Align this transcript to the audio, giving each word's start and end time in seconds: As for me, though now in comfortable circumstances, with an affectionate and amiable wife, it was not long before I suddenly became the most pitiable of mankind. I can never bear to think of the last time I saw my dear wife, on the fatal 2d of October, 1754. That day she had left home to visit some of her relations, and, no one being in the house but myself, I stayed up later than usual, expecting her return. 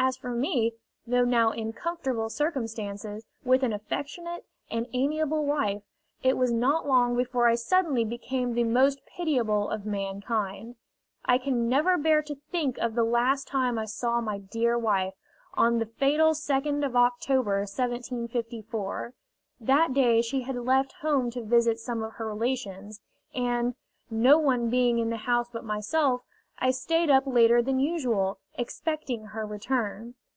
As 0.00 0.16
for 0.16 0.30
me, 0.30 0.72
though 1.06 1.24
now 1.24 1.50
in 1.50 1.74
comfortable 1.74 2.30
circumstances, 2.30 3.26
with 3.44 3.62
an 3.62 3.74
affectionate 3.74 4.46
and 4.70 4.86
amiable 4.94 5.44
wife, 5.44 5.82
it 6.22 6.36
was 6.38 6.50
not 6.50 6.86
long 6.88 7.14
before 7.14 7.46
I 7.48 7.56
suddenly 7.56 8.04
became 8.06 8.54
the 8.54 8.64
most 8.64 9.04
pitiable 9.04 9.68
of 9.68 9.84
mankind. 9.84 10.76
I 11.26 11.36
can 11.36 11.68
never 11.68 11.98
bear 11.98 12.22
to 12.22 12.36
think 12.36 12.78
of 12.78 12.94
the 12.94 13.04
last 13.04 13.48
time 13.48 13.78
I 13.78 13.84
saw 13.84 14.20
my 14.22 14.38
dear 14.38 14.78
wife, 14.78 15.14
on 15.54 15.78
the 15.78 15.86
fatal 15.86 16.30
2d 16.30 16.86
of 16.86 16.96
October, 16.96 17.58
1754. 17.58 19.14
That 19.60 19.92
day 19.92 20.22
she 20.22 20.42
had 20.42 20.56
left 20.56 20.92
home 21.02 21.28
to 21.32 21.42
visit 21.42 21.80
some 21.80 22.02
of 22.02 22.12
her 22.14 22.26
relations, 22.26 23.00
and, 23.34 23.74
no 24.10 24.38
one 24.38 24.70
being 24.70 25.00
in 25.00 25.10
the 25.10 25.16
house 25.16 25.48
but 25.52 25.64
myself, 25.64 26.22
I 26.60 26.72
stayed 26.72 27.08
up 27.08 27.24
later 27.24 27.62
than 27.62 27.78
usual, 27.78 28.40
expecting 28.56 29.26
her 29.26 29.46
return. 29.46 30.16